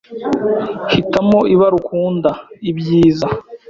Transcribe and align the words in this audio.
Hitamo 0.91 1.39
ibara 1.53 1.75
ukunda 1.81 2.31
ibyiza. 2.69 3.27